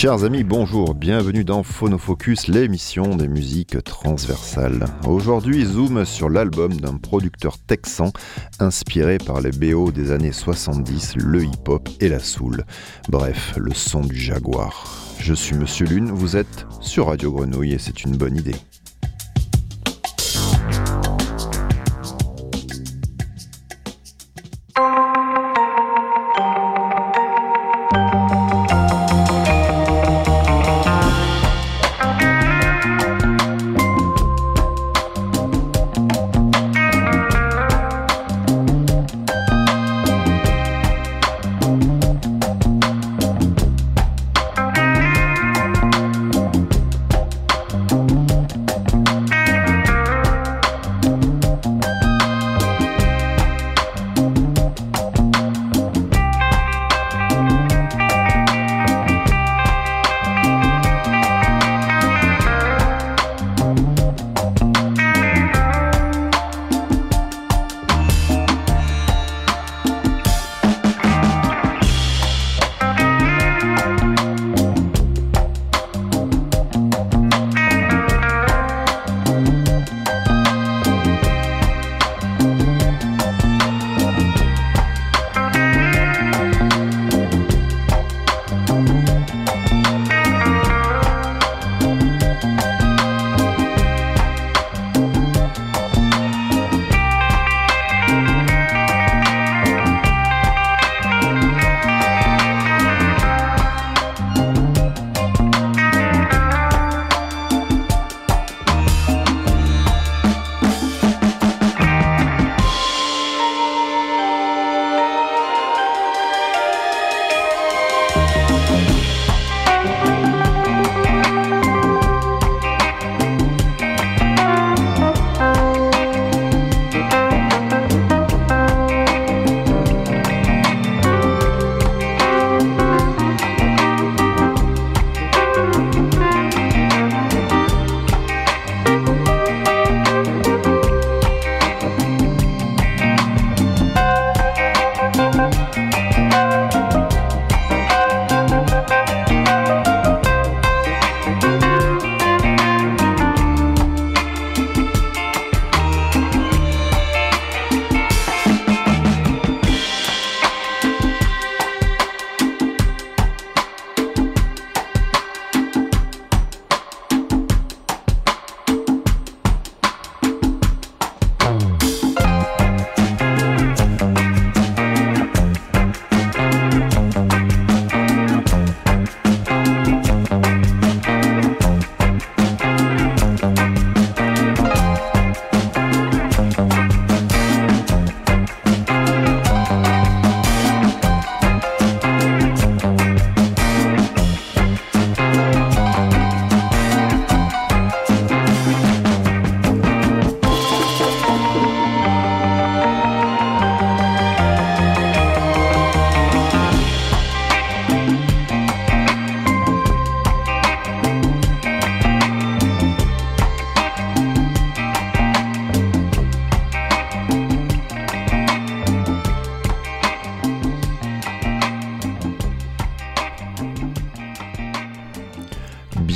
[0.00, 4.86] Chers amis, bonjour, bienvenue dans Phonofocus, l'émission des musiques transversales.
[5.06, 8.10] Aujourd'hui, zoom sur l'album d'un producteur texan
[8.60, 12.64] inspiré par les BO des années 70, le hip-hop et la soul.
[13.10, 14.86] Bref, le son du jaguar.
[15.18, 18.56] Je suis Monsieur Lune, vous êtes sur Radio Grenouille et c'est une bonne idée.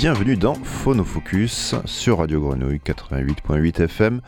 [0.05, 4.21] Bienvenue dans Phonofocus sur Radio Grenouille 88.8 FM.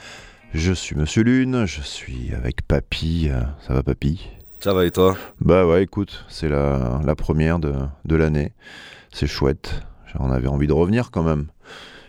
[0.54, 3.28] Je suis Monsieur Lune, je suis avec Papy.
[3.60, 4.26] Ça va Papy?
[4.58, 5.18] Ça va et toi?
[5.42, 8.52] Bah ouais, écoute, c'est la, première de, l'année.
[9.12, 9.82] C'est chouette.
[10.18, 11.48] On avait envie de revenir quand même.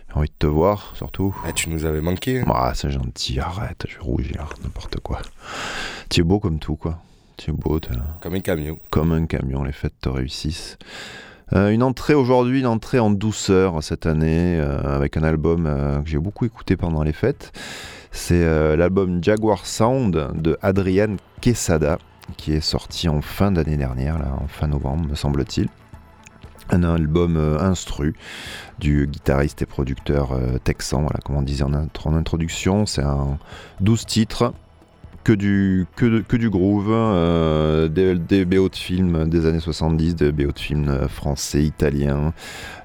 [0.08, 1.36] J'ai envie de te voir, surtout.
[1.44, 2.44] Ah, tu nous avais manqué.
[2.46, 5.20] Ah, c'est gentil, arrête, je vais rougir, n'importe quoi.
[6.08, 7.02] Tu es beau comme tout, quoi.
[7.36, 7.78] Tu es beau.
[8.22, 8.78] Comme un camion.
[8.88, 10.78] Comme un camion, les fêtes te réussissent.
[11.54, 16.00] Euh, une entrée aujourd'hui, une entrée en douceur cette année, euh, avec un album euh,
[16.02, 17.52] que j'ai beaucoup écouté pendant les fêtes.
[18.10, 18.42] C'est
[18.76, 21.98] l'album Jaguar Sound de Adrian Quesada,
[22.38, 25.68] qui est sorti en fin d'année dernière, en fin novembre, me semble-t-il.
[26.70, 28.14] Un album instru
[28.78, 30.30] du guitariste et producteur
[30.64, 32.86] texan, voilà, comme on disait en, en introduction.
[32.86, 33.38] C'est un
[33.80, 34.54] 12 titres
[35.28, 40.32] que du, que, du groove, euh, des, des, BO de films des années 70, des
[40.32, 42.32] BO de films euh, français, italiens,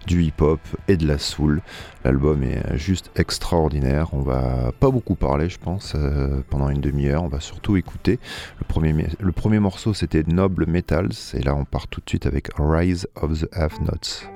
[0.07, 0.60] du hip-hop
[0.90, 1.62] et de la soul.
[2.04, 4.10] L'album est juste extraordinaire.
[4.13, 7.24] On va pas beaucoup parler, je pense, euh, pendant une demi-heure.
[7.24, 8.19] On va surtout écouter.
[8.60, 11.13] Le premier, le premier morceau, c'était Noble Metals.
[11.36, 14.30] Et là, on part tout de suite avec Rise of the Half Notes.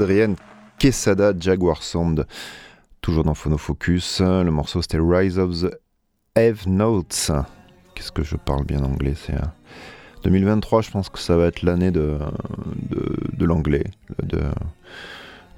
[0.00, 0.36] Adrienne
[0.78, 2.26] Quesada Jaguar Sound,
[3.02, 4.20] toujours dans Phonofocus.
[4.20, 5.74] Le morceau c'était Rise of the
[6.36, 7.30] Have Notes.
[7.94, 9.34] Qu'est-ce que je parle bien anglais C'est
[10.24, 12.18] 2023, je pense que ça va être l'année de,
[12.88, 13.84] de, de l'anglais,
[14.22, 14.40] de,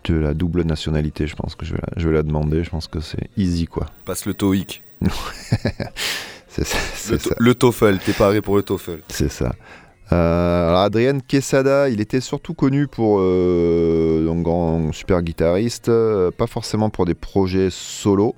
[0.05, 1.29] de la double nationalité.
[1.29, 2.65] Je pense que je vais, la, je vais la demander.
[2.65, 3.87] Je pense que c'est easy, quoi.
[4.05, 4.83] Passe le TOEIC.
[6.49, 6.79] C'est ça.
[7.11, 7.35] Le, ça.
[7.39, 9.01] le TOEFL, t'es paré pour le TOEFL.
[9.09, 9.55] C'est ça.
[10.13, 16.31] Euh, alors Adrien Quesada, il était surtout connu pour euh, un grand super guitariste, euh,
[16.31, 18.35] pas forcément pour des projets solo.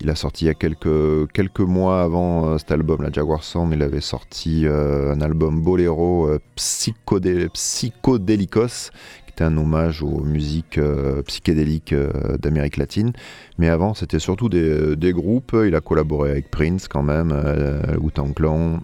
[0.00, 3.74] Il a sorti il y a quelques, mois avant euh, cet album, la Jaguar Sound,
[3.74, 8.90] il avait sorti euh, un album boléro euh, psychodé- psychodélicos,
[9.26, 13.12] qui était un hommage aux musiques euh, psychédéliques euh, d'Amérique latine.
[13.58, 15.54] Mais avant, c'était surtout des, des groupes.
[15.66, 18.80] Il a collaboré avec Prince quand même, euh, Wu-Tang Clan,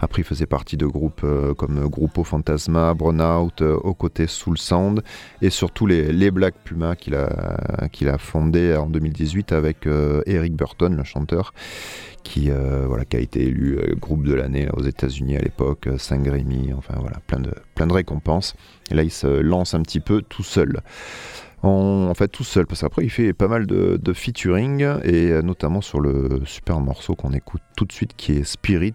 [0.00, 3.96] après, il faisait partie de groupes euh, comme Gruppo Fantasma, Burnout, euh, Aux
[4.26, 5.02] Soul Sound
[5.42, 10.94] et surtout les, Black Puma qu'il a, qu'il fondé en 2018 avec euh, Eric Burton,
[10.96, 11.52] le chanteur,
[12.22, 16.18] qui, euh, voilà, qui a été élu groupe de l'année aux États-Unis à l'époque, Saint
[16.18, 18.54] Grémy, enfin voilà, plein de, plein de récompenses.
[18.90, 20.80] Et là, il se lance un petit peu tout seul.
[21.62, 26.00] En, fait, tout seul, parce qu'après, il fait pas mal de, featuring, et notamment sur
[26.00, 28.94] le super morceau qu'on écoute tout de suite, qui est Spirit,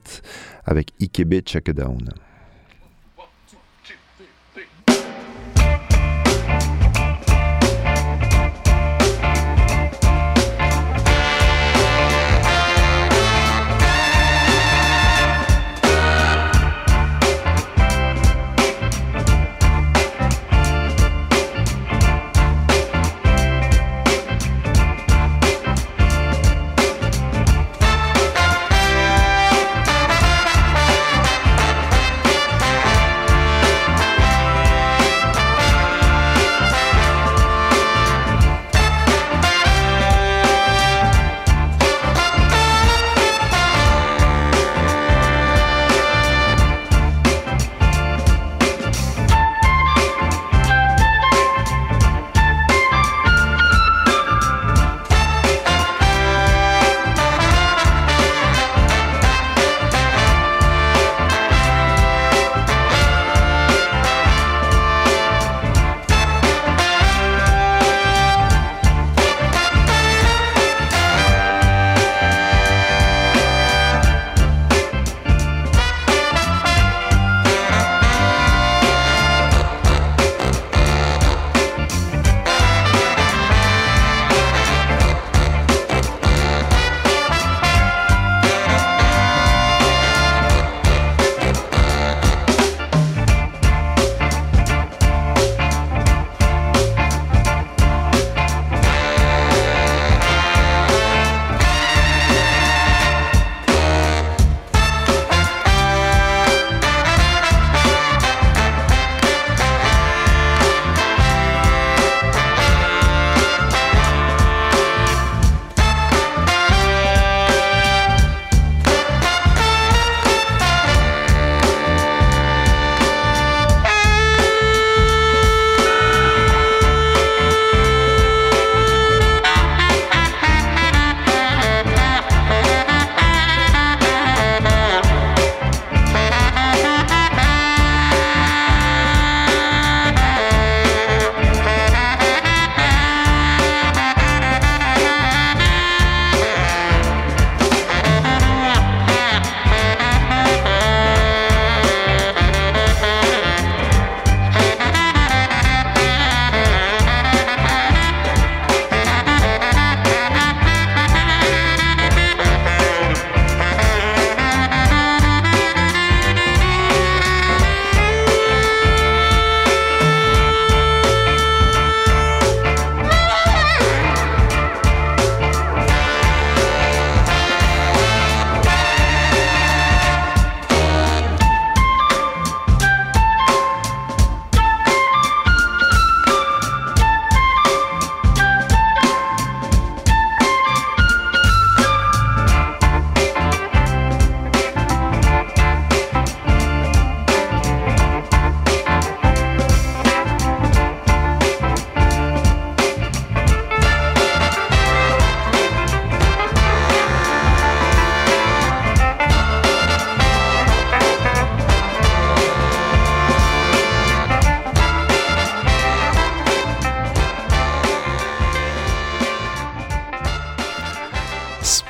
[0.66, 1.72] avec Ikebe Check.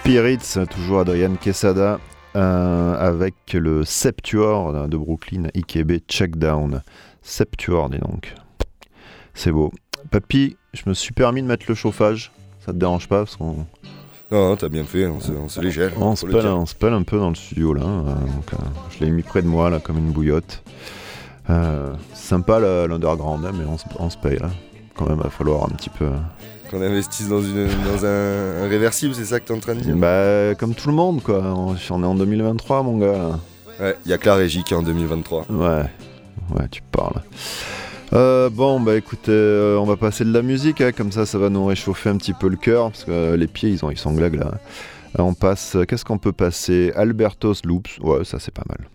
[0.03, 1.97] Spirits, toujours Adrian Quesada.
[2.35, 6.81] euh, avec le Septuor de Brooklyn, IKB Checkdown.
[7.21, 8.35] Septuor, dis donc.
[9.33, 9.71] C'est beau.
[10.11, 12.33] Papy, je me suis permis de mettre le chauffage.
[12.65, 13.65] Ça te dérange pas parce qu'on
[14.29, 15.61] Non, non, t'as bien fait, on se, on se
[15.97, 17.83] on se pèle, on se pèle un peu dans le studio là.
[17.83, 18.57] euh, donc, euh,
[18.89, 20.63] je l'ai mis près de moi là comme une bouillotte.
[21.49, 23.63] Euh, sympa l'underground, hein, mais
[23.99, 24.49] on se, paye là.
[24.95, 26.09] Quand même, va falloir un petit peu.
[26.73, 29.81] Qu'on investisse dans, une, dans un, un réversible, c'est ça que t'es en train de
[29.81, 29.95] dire?
[29.95, 31.43] Bah, comme tout le monde quoi.
[31.55, 33.39] On, on est en 2023, mon gars.
[33.79, 35.45] Ouais, y a que la régie qui est en 2023.
[35.51, 35.83] Ouais,
[36.55, 37.21] ouais, tu parles.
[38.13, 41.37] Euh, bon, bah écoute, euh, on va passer de la musique, hein, comme ça, ça
[41.37, 43.91] va nous réchauffer un petit peu le cœur, parce que euh, les pieds, ils, ont,
[43.91, 44.25] ils sont là.
[44.25, 44.51] Euh,
[45.19, 46.91] on passe, qu'est-ce qu'on peut passer?
[46.95, 48.87] Albertos Loops, ouais, ça c'est pas mal.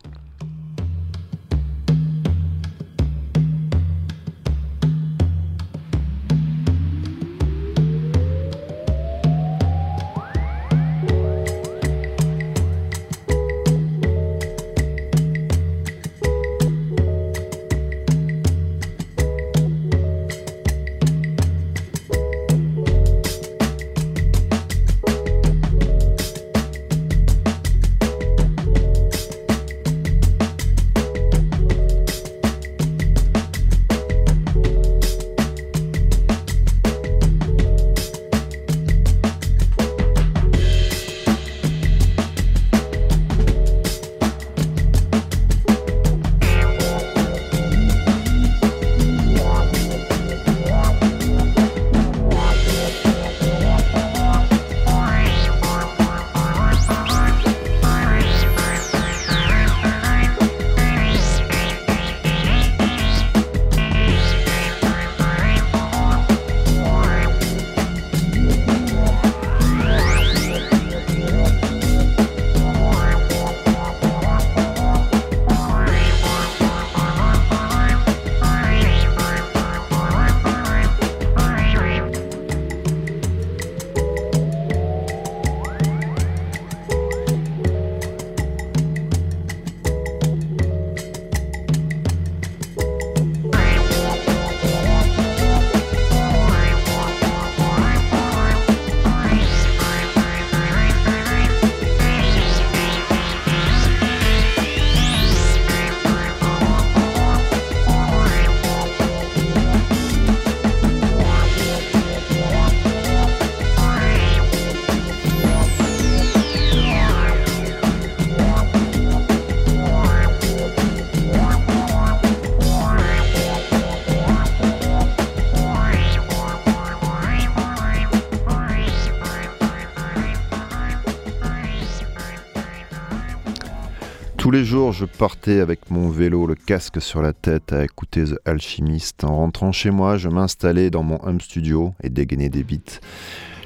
[134.64, 139.24] Jours, je partais avec mon vélo, le casque sur la tête, à écouter The Alchemist.
[139.24, 143.00] En rentrant chez moi, je m'installais dans mon home studio et dégainais des beats.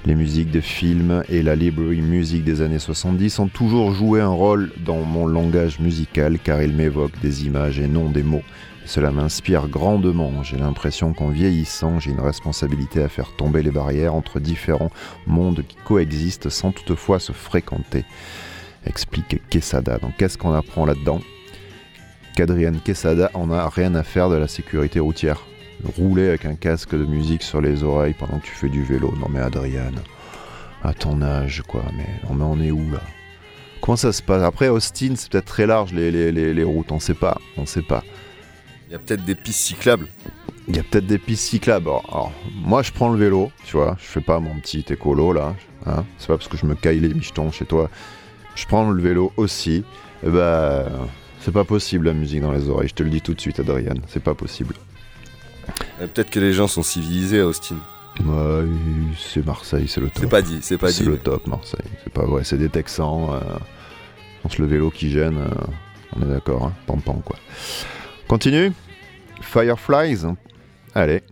[0.05, 4.29] Les musiques de films et la library music des années 70 ont toujours joué un
[4.29, 8.43] rôle dans mon langage musical car ils m'évoquent des images et non des mots.
[8.85, 10.43] Cela m'inspire grandement.
[10.43, 14.91] J'ai l'impression qu'en vieillissant, j'ai une responsabilité à faire tomber les barrières entre différents
[15.27, 18.05] mondes qui coexistent sans toutefois se fréquenter
[18.87, 19.99] explique Quesada.
[19.99, 21.21] Donc qu'est-ce qu'on apprend là-dedans?
[22.37, 25.41] Qu'Adrian Quesada en a rien à faire de la sécurité routière.
[25.97, 29.13] Rouler avec un casque de musique sur les oreilles pendant que tu fais du vélo.
[29.19, 29.93] Non mais Adrian,
[30.83, 33.01] à ton âge quoi, mais, on est où là?
[33.81, 34.43] Comment ça se passe?
[34.43, 37.67] Après Austin c'est peut-être très large les, les, les, les routes, on sait pas, on
[37.67, 38.05] sait pas.
[38.89, 40.07] Il y a peut-être des pistes cyclables.
[40.69, 41.89] Il y a peut-être des pistes cyclables.
[41.89, 43.97] Alors, alors, moi, je prends le vélo, tu vois.
[43.99, 45.55] Je fais pas mon petit écolo là.
[45.87, 47.91] Hein c'est pas parce que je me caille les michetons chez toi.
[48.55, 49.85] Je prends le vélo aussi.
[50.25, 50.85] Et bah,
[51.41, 52.89] c'est pas possible la musique dans les oreilles.
[52.89, 53.95] Je te le dis tout de suite, Adrien.
[54.09, 54.75] C'est pas possible.
[56.01, 57.77] Euh, Peut-être que les gens sont civilisés à Austin.
[58.25, 58.65] Ouais,
[59.19, 60.19] c'est Marseille, c'est le top.
[60.21, 61.09] C'est pas dit, c'est pas C'est dit.
[61.09, 61.81] le top, Marseille.
[62.05, 62.45] C'est pas vrai.
[62.45, 63.29] C'est des Texans.
[63.33, 65.39] euh, je pense le vélo qui gêne.
[65.39, 65.49] euh,
[66.17, 66.73] on est d'accord, hein.
[66.87, 67.37] Pam pam quoi.
[68.29, 68.73] Continue.
[69.41, 70.27] Fireflies.
[70.95, 71.23] Allez.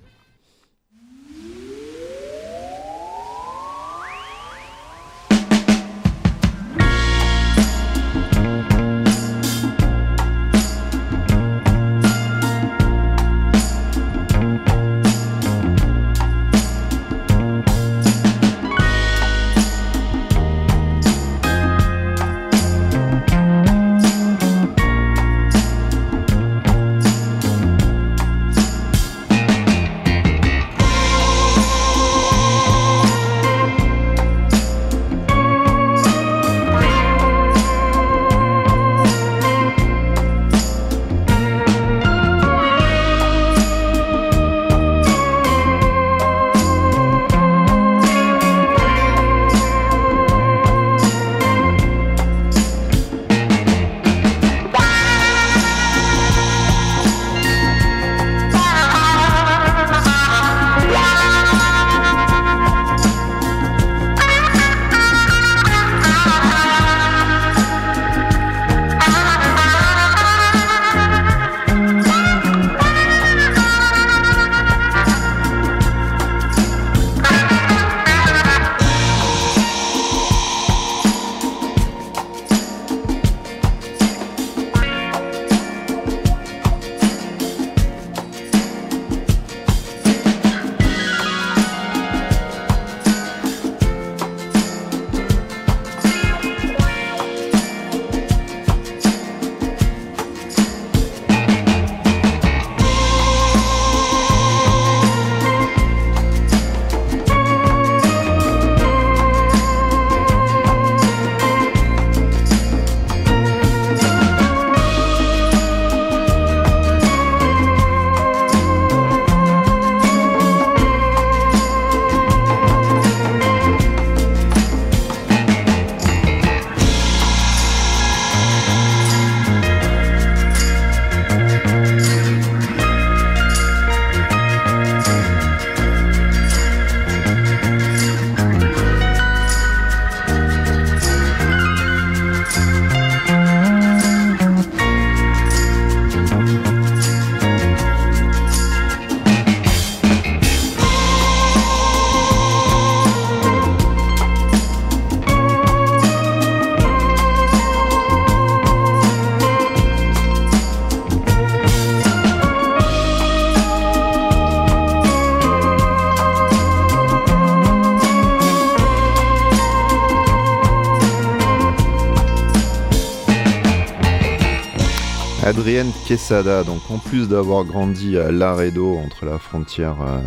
[176.31, 180.21] Donc en plus d'avoir grandi à Laredo entre la frontière euh,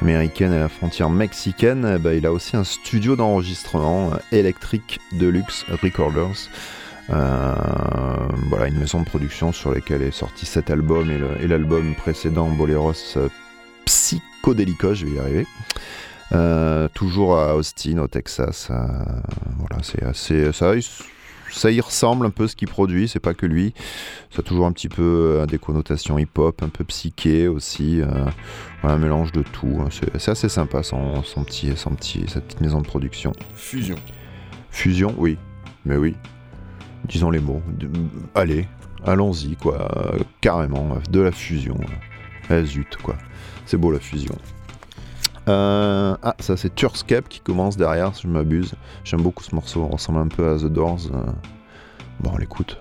[0.00, 4.98] américaine et la frontière mexicaine, eh ben, il a aussi un studio d'enregistrement euh, Electric
[5.12, 6.48] Deluxe Recorders.
[7.10, 7.54] Euh,
[8.48, 12.94] voilà, une maison de production sur laquelle est sorti cet album et l'album précédent Boleros
[13.84, 16.88] Psychodélica, je vais y arriver.
[16.94, 18.68] toujours à Austin, au Texas.
[18.70, 20.50] voilà, c'est assez.
[20.52, 20.72] Ça,
[21.52, 23.74] ça y ressemble un peu ce qu'il produit, c'est pas que lui.
[24.30, 28.00] Ça a toujours un petit peu euh, des connotations hip-hop, un peu psyché aussi.
[28.00, 28.26] Euh,
[28.82, 29.80] un mélange de tout.
[29.80, 29.88] Hein.
[30.18, 33.32] C'est assez sympa son, petit, son petit, cette petite maison de production.
[33.54, 33.96] Fusion.
[34.70, 35.36] Fusion, oui.
[35.84, 36.14] Mais oui.
[37.06, 37.62] Disons les mots.
[38.34, 38.68] allez,
[39.04, 39.88] allons-y, quoi.
[40.40, 41.78] carrément, de la fusion.
[42.50, 43.16] Eh, zut, quoi.
[43.66, 44.36] C'est beau la fusion.
[45.48, 48.74] Euh, ah, ça c'est Turscape qui commence derrière, si je m'abuse.
[49.04, 51.00] J'aime beaucoup ce morceau, ressemble un peu à The Doors.
[51.12, 51.24] Euh.
[52.20, 52.78] Bon, on l'écoute.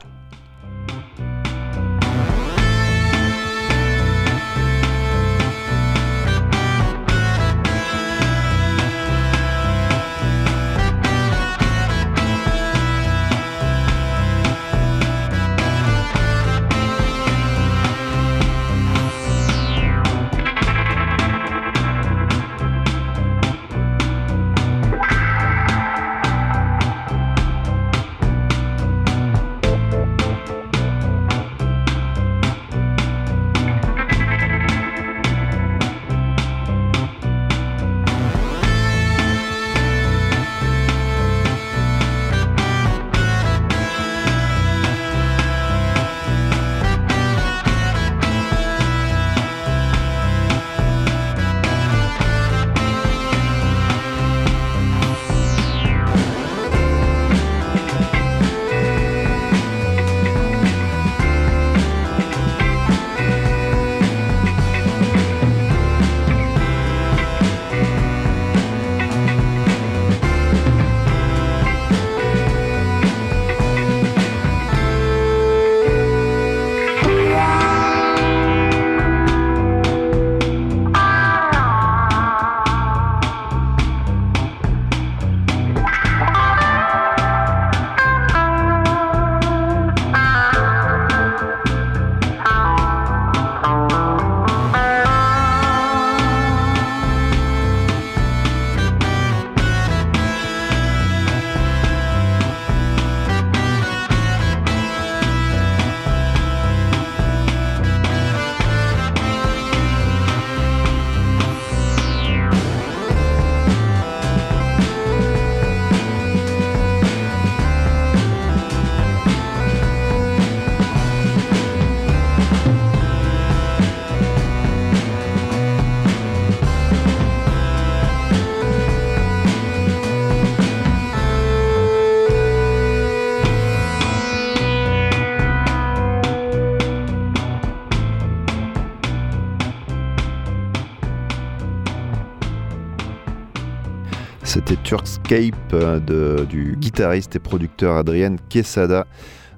[144.89, 149.06] Turkscape euh, de, du guitariste et producteur Adrien Quesada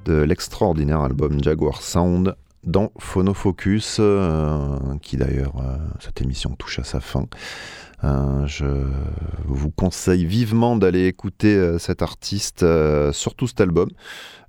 [0.03, 6.83] de l'extraordinaire album Jaguar Sound dans Phonofocus, euh, qui d'ailleurs, euh, cette émission touche à
[6.83, 7.27] sa fin.
[8.03, 8.65] je
[9.45, 12.65] vous conseille vivement d'aller écouter cet artiste,
[13.13, 13.87] surtout cet album.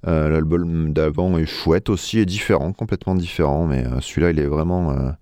[0.05, 5.14] L'album d'avant est chouette aussi, est différent, complètement différent, mais celui-là, il est vraiment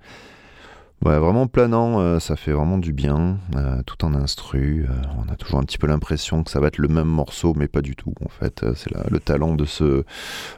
[1.03, 4.85] Ouais, vraiment planant, euh, ça fait vraiment du bien, euh, tout en instru.
[4.85, 7.55] Euh, on a toujours un petit peu l'impression que ça va être le même morceau,
[7.57, 8.13] mais pas du tout.
[8.23, 10.05] En fait, c'est le talent de ce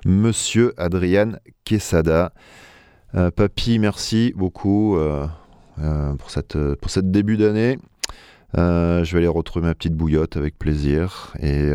[0.05, 2.33] monsieur Adrian Quesada.
[3.37, 4.99] papy, merci beaucoup
[5.77, 7.79] pour, cette, pour cette début d'année.
[8.55, 11.35] je vais aller retrouver ma petite bouillotte avec plaisir.
[11.41, 11.71] Et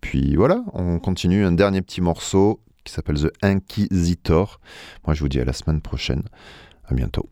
[0.00, 4.60] puis voilà, on continue un dernier petit morceau qui s'appelle The Inquisitor.
[5.06, 6.22] Moi, je vous dis à la semaine prochaine.
[6.86, 7.28] À bientôt.